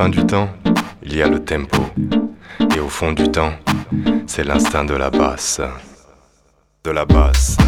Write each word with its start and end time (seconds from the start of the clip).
fin 0.00 0.08
du 0.08 0.24
temps, 0.24 0.48
il 1.02 1.14
y 1.14 1.20
a 1.20 1.28
le 1.28 1.44
tempo. 1.44 1.82
Et 2.74 2.80
au 2.80 2.88
fond 2.88 3.12
du 3.12 3.30
temps, 3.30 3.52
c'est 4.26 4.44
l'instinct 4.44 4.86
de 4.86 4.94
la 4.94 5.10
basse. 5.10 5.60
De 6.84 6.90
la 6.90 7.04
basse. 7.04 7.58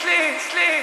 sleep, 0.00 0.40
sleep. 0.40 0.77